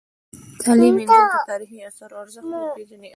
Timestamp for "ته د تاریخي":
1.31-1.79